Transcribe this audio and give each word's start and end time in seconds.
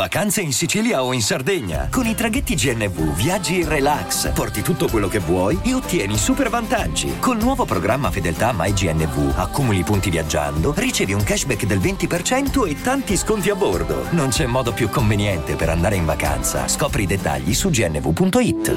Vacanze 0.00 0.40
in 0.40 0.54
Sicilia 0.54 1.04
o 1.04 1.12
in 1.12 1.20
Sardegna. 1.20 1.88
Con 1.90 2.06
i 2.06 2.14
traghetti 2.14 2.54
GNV 2.54 3.14
viaggi 3.14 3.60
in 3.60 3.68
relax, 3.68 4.32
porti 4.32 4.62
tutto 4.62 4.88
quello 4.88 5.08
che 5.08 5.18
vuoi 5.18 5.60
e 5.62 5.74
ottieni 5.74 6.16
super 6.16 6.48
vantaggi. 6.48 7.18
Col 7.18 7.36
nuovo 7.36 7.66
programma 7.66 8.10
Fedeltà 8.10 8.54
MyGNV 8.56 9.34
accumuli 9.36 9.82
punti 9.82 10.08
viaggiando, 10.08 10.72
ricevi 10.74 11.12
un 11.12 11.22
cashback 11.22 11.66
del 11.66 11.80
20% 11.80 12.66
e 12.66 12.80
tanti 12.80 13.14
sconti 13.14 13.50
a 13.50 13.54
bordo. 13.54 14.06
Non 14.12 14.30
c'è 14.30 14.46
modo 14.46 14.72
più 14.72 14.88
conveniente 14.88 15.54
per 15.54 15.68
andare 15.68 15.96
in 15.96 16.06
vacanza. 16.06 16.66
Scopri 16.66 17.02
i 17.02 17.06
dettagli 17.06 17.52
su 17.52 17.68
gnv.it. 17.68 18.76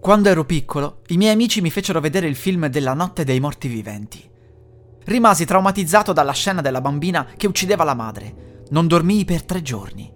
Quando 0.00 0.28
ero 0.28 0.44
piccolo, 0.44 1.02
i 1.06 1.16
miei 1.16 1.34
amici 1.34 1.60
mi 1.60 1.70
fecero 1.70 2.00
vedere 2.00 2.26
il 2.26 2.34
film 2.34 2.66
della 2.66 2.94
notte 2.94 3.22
dei 3.22 3.38
morti 3.38 3.68
viventi. 3.68 4.29
Rimasi 5.10 5.44
traumatizzato 5.44 6.12
dalla 6.12 6.30
scena 6.30 6.60
della 6.60 6.80
bambina 6.80 7.26
che 7.36 7.48
uccideva 7.48 7.82
la 7.82 7.94
madre. 7.94 8.62
Non 8.70 8.86
dormii 8.86 9.24
per 9.24 9.42
tre 9.42 9.60
giorni. 9.60 10.08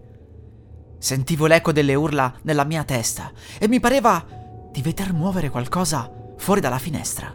Sentivo 0.99 1.47
l'eco 1.47 1.73
delle 1.73 1.97
urla 1.97 2.33
nella 2.43 2.63
mia 2.63 2.85
testa 2.85 3.33
e 3.59 3.67
mi 3.67 3.81
pareva 3.81 4.25
di 4.71 4.81
veder 4.83 5.13
muovere 5.13 5.51
qualcosa 5.51 6.09
fuori 6.37 6.61
dalla 6.61 6.79
finestra. 6.79 7.35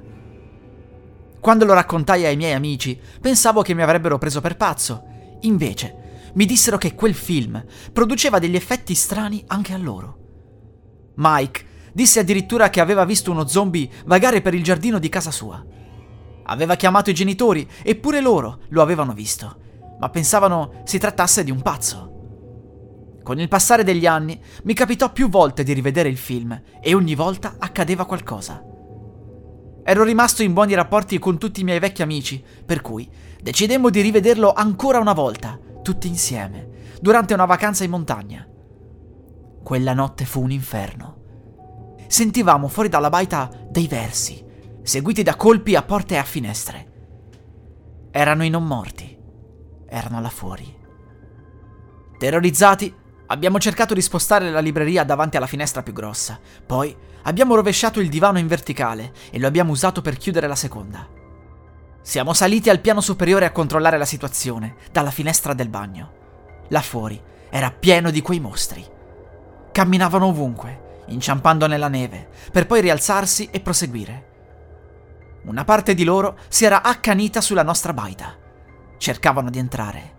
Quando 1.41 1.65
lo 1.65 1.73
raccontai 1.73 2.23
ai 2.23 2.37
miei 2.37 2.53
amici, 2.53 2.97
pensavo 3.19 3.61
che 3.61 3.73
mi 3.73 3.81
avrebbero 3.81 4.17
preso 4.17 4.39
per 4.39 4.55
pazzo. 4.55 5.03
Invece, 5.41 6.31
mi 6.35 6.45
dissero 6.45 6.77
che 6.77 6.95
quel 6.95 7.13
film 7.13 7.61
produceva 7.91 8.39
degli 8.39 8.55
effetti 8.55 8.95
strani 8.95 9.43
anche 9.47 9.73
a 9.73 9.77
loro. 9.77 10.17
Mike 11.15 11.65
disse 11.91 12.21
addirittura 12.21 12.69
che 12.69 12.79
aveva 12.79 13.03
visto 13.03 13.31
uno 13.31 13.45
zombie 13.47 13.89
vagare 14.05 14.39
per 14.39 14.53
il 14.53 14.63
giardino 14.63 14.97
di 14.97 15.09
casa 15.09 15.31
sua. 15.31 15.61
Aveva 16.51 16.75
chiamato 16.75 17.11
i 17.11 17.13
genitori, 17.13 17.67
eppure 17.83 18.21
loro 18.21 18.61
lo 18.69 18.81
avevano 18.81 19.13
visto, 19.13 19.59
ma 19.99 20.09
pensavano 20.09 20.81
si 20.83 20.97
trattasse 20.97 21.43
di 21.43 21.51
un 21.51 21.61
pazzo. 21.61 23.19
Con 23.21 23.39
il 23.39 23.47
passare 23.47 23.83
degli 23.83 24.07
anni 24.07 24.41
mi 24.63 24.73
capitò 24.73 25.11
più 25.11 25.29
volte 25.29 25.61
di 25.61 25.73
rivedere 25.73 26.09
il 26.09 26.17
film 26.17 26.59
e 26.81 26.95
ogni 26.95 27.13
volta 27.13 27.57
accadeva 27.59 28.05
qualcosa. 28.05 28.63
Ero 29.83 30.03
rimasto 30.03 30.41
in 30.41 30.53
buoni 30.53 30.73
rapporti 30.73 31.19
con 31.19 31.37
tutti 31.37 31.61
i 31.61 31.63
miei 31.63 31.77
vecchi 31.77 32.01
amici, 32.01 32.43
per 32.65 32.81
cui 32.81 33.07
decidemmo 33.39 33.91
di 33.91 34.01
rivederlo 34.01 34.51
ancora 34.51 34.97
una 34.97 35.13
volta, 35.13 35.59
tutti 35.83 36.07
insieme, 36.07 36.67
durante 36.99 37.35
una 37.35 37.45
vacanza 37.45 37.83
in 37.83 37.91
montagna. 37.91 38.47
Quella 39.63 39.93
notte 39.93 40.25
fu 40.25 40.41
un 40.41 40.49
inferno. 40.49 41.17
Sentivamo 42.07 42.67
fuori 42.67 42.89
dalla 42.89 43.09
baita 43.09 43.51
dei 43.69 43.87
versi, 43.87 44.47
seguiti 44.89 45.21
da 45.21 45.35
colpi 45.35 45.75
a 45.75 45.83
porte 45.83 46.15
e 46.15 46.17
a 46.17 46.23
finestre. 46.23 46.87
Erano 48.09 48.43
i 48.43 48.49
non 48.49 48.65
morti. 48.65 49.15
Erano 49.87 50.19
là 50.19 50.29
fuori. 50.29 50.77
Terrorizzati, 52.17 52.91
abbiamo 53.27 53.59
cercato 53.59 53.93
di 53.93 54.01
spostare 54.01 54.49
la 54.49 54.59
libreria 54.59 55.03
davanti 55.03 55.37
alla 55.37 55.45
finestra 55.45 55.83
più 55.83 55.93
grossa. 55.93 56.39
Poi 56.65 56.95
abbiamo 57.21 57.53
rovesciato 57.53 57.99
il 57.99 58.09
divano 58.09 58.39
in 58.39 58.47
verticale 58.47 59.13
e 59.29 59.37
lo 59.37 59.45
abbiamo 59.45 59.73
usato 59.73 60.01
per 60.01 60.17
chiudere 60.17 60.47
la 60.47 60.55
seconda. 60.55 61.07
Siamo 62.01 62.33
saliti 62.33 62.71
al 62.71 62.79
piano 62.79 62.99
superiore 62.99 63.45
a 63.45 63.51
controllare 63.51 63.99
la 63.99 64.05
situazione, 64.05 64.75
dalla 64.91 65.11
finestra 65.11 65.53
del 65.53 65.69
bagno. 65.69 66.13
Là 66.69 66.81
fuori 66.81 67.21
era 67.51 67.69
pieno 67.69 68.09
di 68.09 68.21
quei 68.21 68.39
mostri. 68.39 68.83
Camminavano 69.71 70.25
ovunque, 70.25 71.03
inciampando 71.09 71.67
nella 71.67 71.89
neve, 71.89 72.27
per 72.51 72.65
poi 72.65 72.81
rialzarsi 72.81 73.49
e 73.51 73.59
proseguire. 73.59 74.28
Una 75.49 75.63
parte 75.63 75.95
di 75.95 76.03
loro 76.03 76.37
si 76.47 76.63
era 76.63 76.83
accanita 76.83 77.41
sulla 77.41 77.63
nostra 77.63 77.91
baita. 77.91 78.35
Cercavano 78.99 79.49
di 79.49 79.57
entrare. 79.57 80.17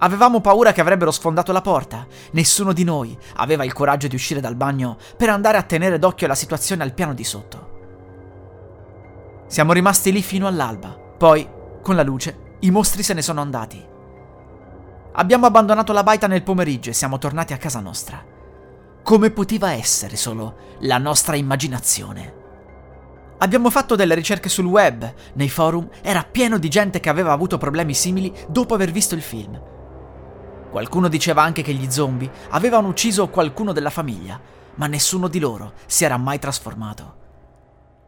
Avevamo 0.00 0.42
paura 0.42 0.72
che 0.72 0.82
avrebbero 0.82 1.10
sfondato 1.10 1.52
la 1.52 1.62
porta. 1.62 2.06
Nessuno 2.32 2.74
di 2.74 2.84
noi 2.84 3.16
aveva 3.36 3.64
il 3.64 3.72
coraggio 3.72 4.06
di 4.06 4.14
uscire 4.14 4.40
dal 4.40 4.56
bagno 4.56 4.98
per 5.16 5.30
andare 5.30 5.56
a 5.56 5.62
tenere 5.62 5.98
d'occhio 5.98 6.26
la 6.26 6.34
situazione 6.34 6.82
al 6.82 6.92
piano 6.92 7.14
di 7.14 7.24
sotto. 7.24 7.76
Siamo 9.46 9.72
rimasti 9.72 10.12
lì 10.12 10.20
fino 10.20 10.46
all'alba. 10.46 10.90
Poi, 10.90 11.48
con 11.80 11.96
la 11.96 12.02
luce, 12.02 12.56
i 12.60 12.70
mostri 12.70 13.02
se 13.02 13.14
ne 13.14 13.22
sono 13.22 13.40
andati. 13.40 13.82
Abbiamo 15.12 15.46
abbandonato 15.46 15.94
la 15.94 16.02
baita 16.02 16.26
nel 16.26 16.42
pomeriggio 16.42 16.90
e 16.90 16.92
siamo 16.92 17.16
tornati 17.16 17.54
a 17.54 17.56
casa 17.56 17.80
nostra. 17.80 18.22
Come 19.02 19.30
poteva 19.30 19.72
essere 19.72 20.16
solo 20.16 20.76
la 20.80 20.98
nostra 20.98 21.36
immaginazione? 21.36 22.37
Abbiamo 23.40 23.70
fatto 23.70 23.94
delle 23.94 24.16
ricerche 24.16 24.48
sul 24.48 24.64
web, 24.64 25.14
nei 25.34 25.48
forum 25.48 25.88
era 26.02 26.24
pieno 26.24 26.58
di 26.58 26.68
gente 26.68 26.98
che 26.98 27.08
aveva 27.08 27.30
avuto 27.30 27.56
problemi 27.56 27.94
simili 27.94 28.34
dopo 28.48 28.74
aver 28.74 28.90
visto 28.90 29.14
il 29.14 29.22
film. 29.22 29.60
Qualcuno 30.70 31.06
diceva 31.06 31.42
anche 31.42 31.62
che 31.62 31.72
gli 31.72 31.88
zombie 31.88 32.30
avevano 32.50 32.88
ucciso 32.88 33.28
qualcuno 33.28 33.72
della 33.72 33.90
famiglia, 33.90 34.40
ma 34.74 34.88
nessuno 34.88 35.28
di 35.28 35.38
loro 35.38 35.74
si 35.86 36.04
era 36.04 36.16
mai 36.16 36.40
trasformato. 36.40 37.16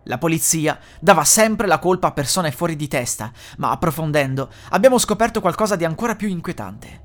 La 0.05 0.19
polizia 0.19 0.81
dava 0.99 1.23
sempre 1.23 1.69
la 1.69 1.79
colpa 1.79 2.09
a 2.09 2.13
persone 2.13 2.51
fuori 2.51 2.75
di 2.75 2.89
testa, 2.89 3.31
ma 3.59 3.71
approfondendo 3.71 4.51
abbiamo 4.71 4.99
scoperto 4.99 5.41
qualcosa 5.41 5.77
di 5.77 5.85
ancora 5.85 6.17
più 6.17 6.27
inquietante. 6.27 7.05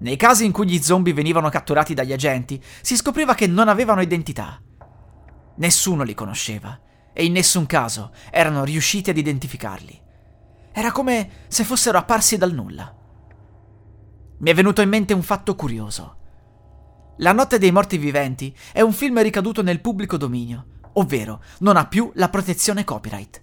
Nei 0.00 0.16
casi 0.16 0.44
in 0.44 0.50
cui 0.50 0.66
gli 0.66 0.82
zombie 0.82 1.12
venivano 1.12 1.48
catturati 1.48 1.94
dagli 1.94 2.12
agenti, 2.12 2.60
si 2.80 2.96
scopriva 2.96 3.34
che 3.34 3.46
non 3.46 3.68
avevano 3.68 4.02
identità. 4.02 4.60
Nessuno 5.56 6.02
li 6.02 6.14
conosceva 6.14 6.76
e 7.14 7.24
in 7.24 7.32
nessun 7.32 7.64
caso 7.64 8.10
erano 8.30 8.64
riusciti 8.64 9.08
ad 9.08 9.16
identificarli. 9.16 10.02
Era 10.72 10.92
come 10.92 11.30
se 11.46 11.64
fossero 11.64 11.96
apparsi 11.96 12.36
dal 12.36 12.52
nulla. 12.52 12.94
Mi 14.38 14.50
è 14.50 14.54
venuto 14.54 14.82
in 14.82 14.88
mente 14.88 15.14
un 15.14 15.22
fatto 15.22 15.54
curioso. 15.54 16.16
La 17.18 17.32
notte 17.32 17.58
dei 17.58 17.70
morti 17.70 17.96
viventi 17.96 18.54
è 18.72 18.80
un 18.80 18.92
film 18.92 19.22
ricaduto 19.22 19.62
nel 19.62 19.80
pubblico 19.80 20.16
dominio, 20.16 20.66
ovvero 20.94 21.42
non 21.60 21.76
ha 21.76 21.86
più 21.86 22.10
la 22.16 22.28
protezione 22.28 22.82
copyright. 22.82 23.42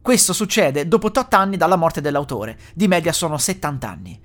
Questo 0.00 0.32
succede 0.32 0.86
dopo 0.86 1.08
8 1.08 1.26
anni 1.36 1.56
dalla 1.56 1.76
morte 1.76 2.00
dell'autore, 2.00 2.56
di 2.72 2.86
media 2.86 3.12
sono 3.12 3.36
70 3.36 3.88
anni. 3.88 4.20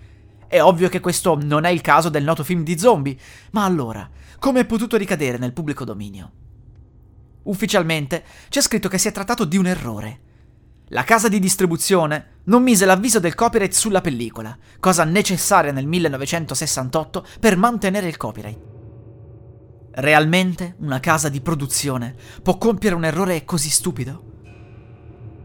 È 0.47 0.62
ovvio 0.62 0.88
che 0.88 1.00
questo 1.00 1.35
non 1.41 1.66
è 1.66 1.70
il 1.70 1.81
caso 1.81 2.09
del 2.09 2.24
noto 2.24 2.44
film 2.44 2.64
di 2.64 2.78
zombie, 2.78 3.18
ma 3.52 3.66
allora, 3.66 4.08
come 4.38 4.59
è 4.59 4.66
potuto 4.66 4.97
ricadere 4.97 5.40
nel 5.40 5.52
pubblico 5.52 5.84
dominio? 5.84 6.43
Ufficialmente 7.44 8.24
c'è 8.50 8.62
scritto 8.62 8.88
che 8.88 8.98
si 8.98 9.08
è 9.08 9.12
trattato 9.12 9.46
di 9.46 9.58
un 9.58 9.68
errore. 9.68 10.20
La 10.88 11.04
casa 11.04 11.28
di 11.28 11.40
distribuzione 11.40 12.42
non 12.46 12.62
mise 12.62 12.86
l'avviso 12.86 13.20
del 13.20 13.36
copyright 13.36 13.74
sulla 13.74 14.02
pellicola, 14.02 14.56
cosa 14.80 15.04
necessaria 15.04 15.72
nel 15.72 15.88
1968 15.88 17.26
per 17.40 17.58
mantenere 17.58 18.08
il 18.08 18.18
copyright. 18.18 18.59
Realmente 19.96 20.76
una 20.80 21.00
casa 21.00 21.30
di 21.30 21.42
produzione 21.42 22.16
può 22.42 22.58
compiere 22.58 22.96
un 22.96 23.06
errore 23.06 23.46
così 23.46 23.70
stupido? 23.70 24.32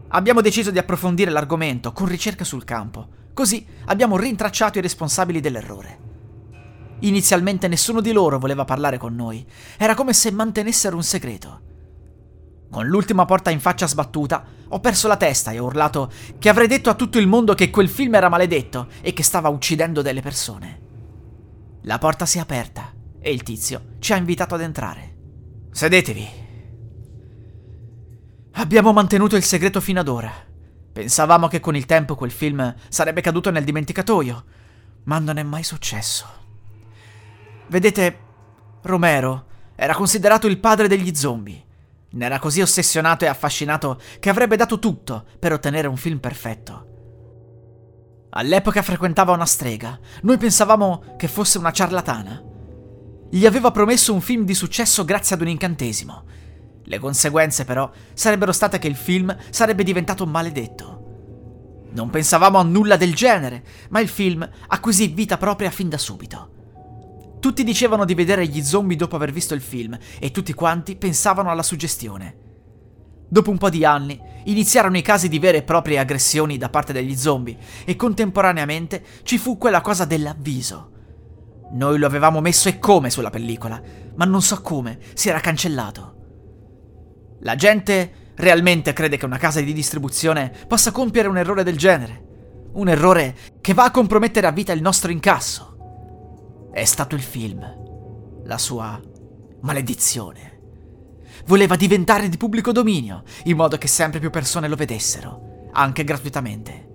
Abbiamo 0.09 0.41
deciso 0.41 0.71
di 0.71 0.79
approfondire 0.79 1.31
l'argomento 1.31 1.91
con 1.91 2.07
ricerche 2.07 2.43
sul 2.43 2.63
campo, 2.63 3.07
così 3.33 3.65
abbiamo 3.85 4.17
rintracciato 4.17 4.79
i 4.79 4.81
responsabili 4.81 5.39
dell'errore. 5.39 5.99
Inizialmente 7.01 7.67
nessuno 7.67 8.01
di 8.01 8.11
loro 8.11 8.39
voleva 8.39 8.65
parlare 8.65 8.97
con 8.97 9.15
noi, 9.15 9.45
era 9.77 9.93
come 9.95 10.13
se 10.13 10.31
mantenessero 10.31 10.95
un 10.95 11.03
segreto. 11.03 11.67
Con 12.69 12.85
l'ultima 12.85 13.25
porta 13.25 13.49
in 13.49 13.59
faccia 13.59 13.87
sbattuta, 13.87 14.45
ho 14.67 14.79
perso 14.79 15.07
la 15.07 15.17
testa 15.17 15.51
e 15.51 15.59
ho 15.59 15.65
urlato 15.65 16.11
che 16.37 16.49
avrei 16.49 16.67
detto 16.67 16.89
a 16.91 16.93
tutto 16.93 17.17
il 17.17 17.27
mondo 17.27 17.55
che 17.55 17.71
quel 17.71 17.89
film 17.89 18.13
era 18.13 18.29
maledetto 18.29 18.87
e 19.01 19.11
che 19.13 19.23
stava 19.23 19.49
uccidendo 19.49 20.03
delle 20.03 20.21
persone. 20.21 20.87
La 21.83 21.97
porta 21.97 22.27
si 22.27 22.37
è 22.37 22.41
aperta 22.41 22.93
e 23.19 23.31
il 23.31 23.41
tizio 23.41 23.95
ci 23.99 24.13
ha 24.13 24.17
invitato 24.17 24.53
ad 24.53 24.61
entrare. 24.61 25.15
Sedetevi. 25.71 26.29
Abbiamo 28.53 28.93
mantenuto 28.93 29.35
il 29.35 29.43
segreto 29.43 29.81
fino 29.81 30.01
ad 30.01 30.07
ora. 30.07 30.31
Pensavamo 30.91 31.47
che 31.47 31.59
con 31.59 31.75
il 31.75 31.85
tempo 31.85 32.15
quel 32.15 32.31
film 32.31 32.75
sarebbe 32.89 33.21
caduto 33.21 33.49
nel 33.49 33.63
dimenticatoio, 33.63 34.43
ma 35.03 35.17
non 35.17 35.37
è 35.37 35.43
mai 35.43 35.63
successo. 35.63 36.25
Vedete, 37.67 38.19
Romero 38.81 39.45
era 39.75 39.95
considerato 39.95 40.45
il 40.45 40.59
padre 40.59 40.87
degli 40.87 41.15
zombie. 41.15 41.65
Ne 42.11 42.25
era 42.25 42.39
così 42.39 42.61
ossessionato 42.61 43.25
e 43.25 43.27
affascinato 43.27 43.99
che 44.19 44.29
avrebbe 44.29 44.55
dato 44.55 44.79
tutto 44.79 45.25
per 45.37 45.53
ottenere 45.53 45.87
un 45.87 45.97
film 45.97 46.17
perfetto. 46.17 46.87
All'epoca 48.31 48.81
frequentava 48.81 49.33
una 49.33 49.45
strega, 49.45 49.99
noi 50.21 50.37
pensavamo 50.37 51.15
che 51.17 51.27
fosse 51.27 51.57
una 51.57 51.71
ciarlatana. 51.71 52.43
Gli 53.29 53.45
aveva 53.45 53.71
promesso 53.71 54.13
un 54.13 54.21
film 54.21 54.43
di 54.43 54.53
successo 54.53 55.05
grazie 55.05 55.35
ad 55.35 55.41
un 55.41 55.49
incantesimo. 55.49 56.23
Le 56.83 56.99
conseguenze 56.99 57.65
però 57.65 57.89
sarebbero 58.13 58.51
state 58.51 58.79
che 58.79 58.87
il 58.87 58.95
film 58.95 59.35
sarebbe 59.51 59.83
diventato 59.83 60.25
maledetto. 60.25 60.97
Non 61.91 62.09
pensavamo 62.09 62.57
a 62.57 62.63
nulla 62.63 62.97
del 62.97 63.15
genere, 63.15 63.63
ma 63.89 63.99
il 63.99 64.07
film 64.07 64.47
acquisì 64.67 65.07
vita 65.07 65.37
propria 65.37 65.69
fin 65.69 65.89
da 65.89 65.97
subito. 65.97 66.57
Tutti 67.39 67.63
dicevano 67.63 68.03
di 68.03 68.15
vedere 68.15 68.45
gli 68.47 68.61
zombie 68.61 68.97
dopo 68.97 69.15
aver 69.15 69.31
visto 69.31 69.53
il 69.53 69.61
film 69.61 69.97
e 70.19 70.31
tutti 70.31 70.53
quanti 70.53 70.97
pensavano 70.97 71.49
alla 71.49 71.63
suggestione. 71.63 72.47
Dopo 73.29 73.49
un 73.49 73.57
po' 73.57 73.69
di 73.69 73.85
anni, 73.85 74.19
iniziarono 74.45 74.97
i 74.97 75.01
casi 75.01 75.29
di 75.29 75.39
vere 75.39 75.59
e 75.59 75.63
proprie 75.63 75.99
aggressioni 75.99 76.57
da 76.57 76.69
parte 76.69 76.91
degli 76.91 77.15
zombie 77.15 77.57
e 77.85 77.95
contemporaneamente 77.95 79.03
ci 79.23 79.37
fu 79.37 79.57
quella 79.57 79.81
cosa 79.81 80.03
dell'avviso. 80.03 80.91
Noi 81.71 81.97
lo 81.97 82.07
avevamo 82.07 82.41
messo 82.41 82.67
e 82.67 82.79
come 82.79 83.09
sulla 83.09 83.29
pellicola, 83.29 83.81
ma 84.15 84.25
non 84.25 84.41
so 84.41 84.61
come, 84.61 84.97
si 85.13 85.29
era 85.29 85.39
cancellato. 85.39 86.15
La 87.41 87.55
gente 87.55 88.33
realmente 88.35 88.91
crede 88.91 89.15
che 89.15 89.25
una 89.25 89.37
casa 89.37 89.61
di 89.61 89.71
distribuzione 89.71 90.51
possa 90.67 90.91
compiere 90.91 91.29
un 91.29 91.37
errore 91.37 91.63
del 91.63 91.77
genere. 91.77 92.25
Un 92.73 92.89
errore 92.89 93.35
che 93.61 93.73
va 93.73 93.85
a 93.85 93.91
compromettere 93.91 94.47
a 94.47 94.51
vita 94.51 94.73
il 94.73 94.81
nostro 94.81 95.11
incasso. 95.11 95.78
È 96.71 96.85
stato 96.85 97.15
il 97.15 97.21
film. 97.21 97.59
La 98.45 98.59
sua 98.59 99.01
maledizione. 99.61 100.59
Voleva 101.47 101.75
diventare 101.75 102.29
di 102.29 102.37
pubblico 102.37 102.71
dominio, 102.71 103.23
in 103.45 103.55
modo 103.55 103.77
che 103.77 103.87
sempre 103.87 104.19
più 104.19 104.29
persone 104.29 104.67
lo 104.67 104.75
vedessero, 104.75 105.69
anche 105.73 106.03
gratuitamente. 106.03 106.87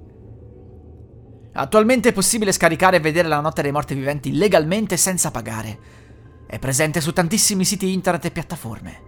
Attualmente 1.55 2.11
è 2.11 2.12
possibile 2.12 2.53
scaricare 2.53 2.99
e 2.99 3.00
vedere 3.00 3.26
La 3.26 3.41
Notte 3.41 3.62
dei 3.62 3.73
Morti 3.73 3.94
Viventi 3.94 4.32
legalmente 4.37 4.97
senza 4.97 5.32
pagare. 5.32 5.79
È 6.47 6.59
presente 6.61 7.00
su 7.00 7.12
tantissimi 7.12 7.65
siti 7.65 7.93
internet 7.93 8.26
e 8.26 8.31
piattaforme. 8.31 9.03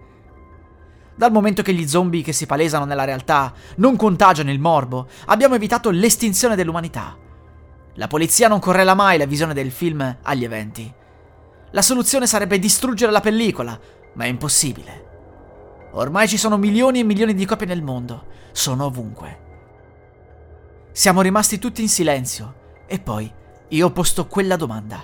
Dal 1.15 1.31
momento 1.31 1.61
che 1.61 1.73
gli 1.73 1.87
zombie 1.87 2.23
che 2.23 2.33
si 2.33 2.45
palesano 2.45 2.83
nella 2.83 3.05
realtà 3.05 3.53
non 3.77 3.95
contagiano 3.95 4.51
il 4.51 4.59
morbo, 4.59 5.07
abbiamo 5.27 5.55
evitato 5.55 5.89
l'estinzione 5.91 6.55
dell'umanità. 6.55 7.17
La 7.97 8.07
polizia 8.07 8.47
non 8.47 8.59
correla 8.59 8.93
mai 8.93 9.17
la 9.17 9.25
visione 9.25 9.55
del 9.55 9.71
film 9.71 10.17
agli 10.21 10.43
eventi. 10.43 10.93
La 11.71 11.81
soluzione 11.81 12.27
sarebbe 12.27 12.59
distruggere 12.59 13.11
la 13.11 13.21
pellicola, 13.21 13.77
ma 14.13 14.23
è 14.25 14.27
impossibile. 14.27 15.05
Ormai 15.93 16.27
ci 16.27 16.37
sono 16.37 16.57
milioni 16.57 16.99
e 16.99 17.03
milioni 17.03 17.33
di 17.33 17.45
copie 17.45 17.65
nel 17.65 17.81
mondo, 17.81 18.25
sono 18.51 18.85
ovunque. 18.85 19.45
Siamo 20.91 21.21
rimasti 21.21 21.57
tutti 21.57 21.81
in 21.81 21.89
silenzio 21.89 22.83
e 22.85 22.99
poi 22.99 23.31
io 23.69 23.85
ho 23.87 23.91
posto 23.91 24.27
quella 24.27 24.57
domanda. 24.57 25.03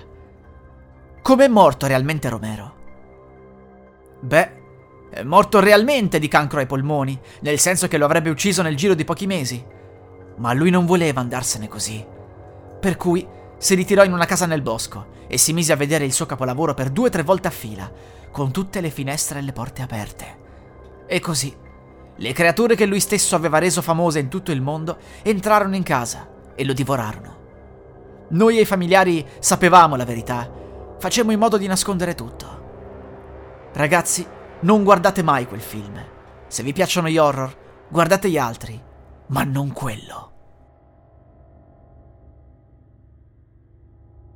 Com'è 1.20 1.48
morto 1.48 1.88
realmente 1.88 2.28
Romero? 2.28 2.74
Beh, 4.20 4.62
è 5.10 5.22
morto 5.24 5.58
realmente 5.58 6.20
di 6.20 6.28
cancro 6.28 6.60
ai 6.60 6.66
polmoni, 6.66 7.18
nel 7.40 7.58
senso 7.58 7.88
che 7.88 7.98
lo 7.98 8.04
avrebbe 8.04 8.30
ucciso 8.30 8.62
nel 8.62 8.76
giro 8.76 8.94
di 8.94 9.04
pochi 9.04 9.26
mesi. 9.26 9.64
Ma 10.36 10.52
lui 10.52 10.70
non 10.70 10.86
voleva 10.86 11.20
andarsene 11.20 11.66
così. 11.66 12.13
Per 12.84 12.98
cui 12.98 13.26
si 13.56 13.74
ritirò 13.74 14.04
in 14.04 14.12
una 14.12 14.26
casa 14.26 14.44
nel 14.44 14.60
bosco 14.60 15.06
e 15.26 15.38
si 15.38 15.54
mise 15.54 15.72
a 15.72 15.76
vedere 15.76 16.04
il 16.04 16.12
suo 16.12 16.26
capolavoro 16.26 16.74
per 16.74 16.90
due 16.90 17.06
o 17.06 17.10
tre 17.10 17.22
volte 17.22 17.48
a 17.48 17.50
fila, 17.50 17.90
con 18.30 18.52
tutte 18.52 18.82
le 18.82 18.90
finestre 18.90 19.38
e 19.38 19.42
le 19.42 19.52
porte 19.52 19.80
aperte. 19.80 20.38
E 21.06 21.18
così, 21.18 21.56
le 22.14 22.32
creature 22.34 22.74
che 22.74 22.84
lui 22.84 23.00
stesso 23.00 23.36
aveva 23.36 23.56
reso 23.56 23.80
famose 23.80 24.18
in 24.18 24.28
tutto 24.28 24.52
il 24.52 24.60
mondo 24.60 24.98
entrarono 25.22 25.76
in 25.76 25.82
casa 25.82 26.28
e 26.54 26.62
lo 26.62 26.74
divorarono. 26.74 27.36
Noi 28.28 28.58
e 28.58 28.60
i 28.60 28.66
familiari 28.66 29.26
sapevamo 29.38 29.96
la 29.96 30.04
verità, 30.04 30.46
facemmo 30.98 31.32
in 31.32 31.38
modo 31.38 31.56
di 31.56 31.66
nascondere 31.66 32.14
tutto. 32.14 33.70
Ragazzi, 33.72 34.26
non 34.60 34.84
guardate 34.84 35.22
mai 35.22 35.48
quel 35.48 35.62
film. 35.62 35.98
Se 36.48 36.62
vi 36.62 36.74
piacciono 36.74 37.08
gli 37.08 37.16
horror, 37.16 37.86
guardate 37.88 38.28
gli 38.28 38.36
altri, 38.36 38.78
ma 39.28 39.42
non 39.42 39.72
quello. 39.72 40.32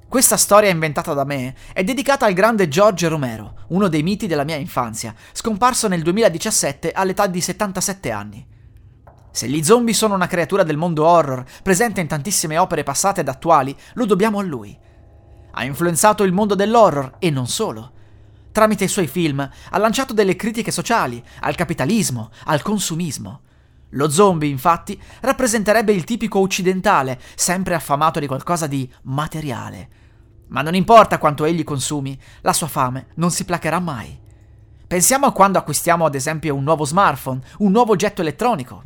Questa 0.09 0.39
storia 0.39 0.71
inventata 0.71 1.13
da 1.13 1.25
me 1.25 1.55
è 1.75 1.85
dedicata 1.85 2.25
al 2.25 2.33
grande 2.33 2.67
George 2.69 3.09
Romero, 3.09 3.67
uno 3.69 3.89
dei 3.89 4.03
miti 4.03 4.27
della 4.27 4.43
mia 4.43 4.57
infanzia, 4.57 5.15
scomparso 5.33 5.87
nel 5.87 6.01
2017 6.01 6.93
all'età 6.93 7.27
di 7.27 7.43
77 7.43 8.11
anni. 8.11 8.47
Se 9.31 9.47
gli 9.47 9.63
zombie 9.63 9.93
sono 9.93 10.15
una 10.15 10.27
creatura 10.27 10.63
del 10.63 10.79
mondo 10.79 11.05
horror, 11.05 11.45
presente 11.63 12.01
in 12.01 12.07
tantissime 12.07 12.57
opere 12.57 12.85
passate 12.85 13.21
ed 13.21 13.29
attuali, 13.29 13.77
lo 13.95 14.07
dobbiamo 14.07 14.39
a 14.39 14.43
lui. 14.43 14.75
Ha 15.51 15.65
influenzato 15.65 16.25
il 16.25 16.33
mondo 16.33 16.55
dell'horror 16.55 17.17
e 17.19 17.29
non 17.29 17.47
solo. 17.47 17.93
Tramite 18.51 18.85
i 18.85 18.89
suoi 18.89 19.09
film 19.09 19.41
ha 19.41 19.79
lanciato 19.79 20.15
delle 20.15 20.37
critiche 20.37 20.71
sociali, 20.71 21.23
al 21.41 21.55
capitalismo, 21.55 22.31
al 22.47 22.63
consumismo. 22.63 23.43
Lo 23.91 24.09
zombie, 24.09 24.49
infatti, 24.49 24.99
rappresenterebbe 25.21 25.93
il 25.93 26.05
tipico 26.05 26.39
occidentale, 26.39 27.21
sempre 27.35 27.75
affamato 27.75 28.21
di 28.21 28.27
qualcosa 28.27 28.67
di 28.67 28.91
materiale. 29.03 29.98
Ma 30.49 30.63
non 30.63 30.75
importa 30.75 31.19
quanto 31.19 31.45
egli 31.45 31.65
consumi, 31.65 32.19
la 32.41 32.53
sua 32.53 32.67
fame 32.67 33.09
non 33.15 33.31
si 33.31 33.45
placherà 33.45 33.79
mai. 33.79 34.19
Pensiamo 34.87 35.27
a 35.27 35.33
quando 35.33 35.59
acquistiamo 35.59 36.07
ad 36.07 36.15
esempio 36.15 36.55
un 36.55 36.65
nuovo 36.65 36.85
smartphone, 36.85 37.43
un 37.59 37.71
nuovo 37.71 37.93
oggetto 37.93 38.23
elettronico. 38.23 38.83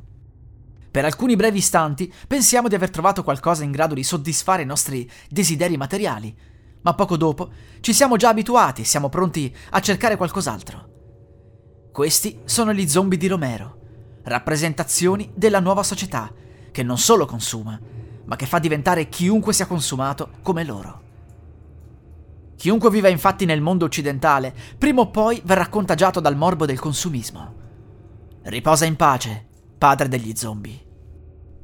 Per 0.90 1.04
alcuni 1.04 1.36
brevi 1.36 1.58
istanti 1.58 2.12
pensiamo 2.26 2.68
di 2.68 2.74
aver 2.74 2.90
trovato 2.90 3.22
qualcosa 3.22 3.62
in 3.62 3.70
grado 3.70 3.94
di 3.94 4.02
soddisfare 4.02 4.62
i 4.62 4.66
nostri 4.66 5.08
desideri 5.28 5.76
materiali, 5.76 6.36
ma 6.82 6.94
poco 6.94 7.16
dopo 7.16 7.50
ci 7.80 7.92
siamo 7.92 8.16
già 8.16 8.30
abituati 8.30 8.82
e 8.82 8.84
siamo 8.84 9.08
pronti 9.08 9.54
a 9.70 9.80
cercare 9.80 10.16
qualcos'altro. 10.16 10.90
Questi 11.92 12.40
sono 12.44 12.72
gli 12.72 12.88
zombie 12.88 13.18
di 13.18 13.28
Romero, 13.28 13.78
rappresentazioni 14.24 15.30
della 15.34 15.60
nuova 15.60 15.82
società, 15.82 16.32
che 16.72 16.82
non 16.82 16.98
solo 16.98 17.26
consuma, 17.26 17.78
ma 18.24 18.34
che 18.34 18.46
fa 18.46 18.58
diventare 18.58 19.08
chiunque 19.08 19.52
sia 19.52 19.66
consumato 19.66 20.30
come 20.42 20.64
loro. 20.64 21.10
Chiunque 22.62 22.90
viva 22.90 23.08
infatti 23.08 23.44
nel 23.44 23.60
mondo 23.60 23.86
occidentale, 23.86 24.54
prima 24.78 25.00
o 25.00 25.10
poi 25.10 25.42
verrà 25.44 25.66
contagiato 25.66 26.20
dal 26.20 26.36
morbo 26.36 26.64
del 26.64 26.78
consumismo. 26.78 27.54
Riposa 28.42 28.84
in 28.84 28.94
pace, 28.94 29.48
padre 29.76 30.06
degli 30.06 30.32
zombie. 30.36 30.80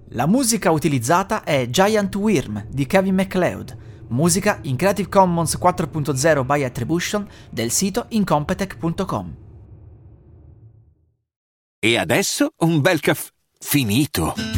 La 0.08 0.26
musica 0.26 0.72
utilizzata 0.72 1.44
è 1.44 1.70
Giant 1.70 2.12
Worm 2.16 2.66
di 2.68 2.84
Kevin 2.86 3.14
MacLeod, 3.14 3.76
musica 4.08 4.58
in 4.62 4.74
Creative 4.74 5.08
Commons 5.08 5.56
4.0 5.56 6.44
by 6.44 6.64
Attribution 6.64 7.28
del 7.48 7.70
sito 7.70 8.06
incompetech.com. 8.08 9.36
E 11.78 11.96
adesso 11.96 12.54
un 12.56 12.80
bel 12.80 12.98
caffè 12.98 13.30
finito. 13.60 14.57